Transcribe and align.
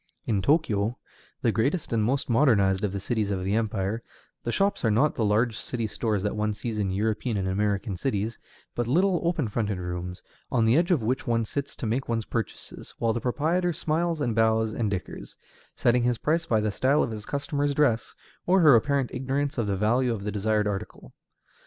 In 0.25 0.41
Tōkyō, 0.41 0.95
the 1.43 1.51
greatest 1.51 1.93
and 1.93 2.03
most 2.03 2.27
modernized 2.27 2.83
of 2.83 2.91
the 2.91 2.99
cities 2.99 3.29
of 3.29 3.43
the 3.43 3.53
empire, 3.53 4.01
the 4.43 4.51
shops 4.51 4.83
are 4.83 4.89
not 4.89 5.13
the 5.13 5.23
large 5.23 5.55
city 5.55 5.85
stores 5.85 6.23
that 6.23 6.35
one 6.35 6.55
sees 6.55 6.79
in 6.79 6.89
European 6.89 7.37
and 7.37 7.47
American 7.47 7.95
cities, 7.95 8.39
but 8.73 8.87
little 8.87 9.21
open 9.23 9.47
fronted 9.47 9.77
rooms, 9.77 10.23
on 10.51 10.63
the 10.65 10.75
edge 10.75 10.89
of 10.89 11.03
which 11.03 11.27
one 11.27 11.45
sits 11.45 11.75
to 11.75 11.85
make 11.85 12.09
one's 12.09 12.25
purchases, 12.25 12.95
while 12.97 13.13
the 13.13 13.21
proprietor 13.21 13.73
smiles 13.73 14.21
and 14.21 14.33
bows 14.33 14.73
and 14.73 14.89
dickers; 14.89 15.37
setting 15.75 16.01
his 16.01 16.17
price 16.17 16.47
by 16.47 16.59
the 16.59 16.71
style 16.71 17.03
of 17.03 17.11
his 17.11 17.27
customer's 17.27 17.75
dress, 17.75 18.15
or 18.47 18.61
her 18.61 18.73
apparent 18.73 19.11
ignorance 19.13 19.59
of 19.59 19.67
the 19.67 19.77
value 19.77 20.11
of 20.11 20.23
the 20.23 20.31
desired 20.31 20.65
article. 20.65 21.13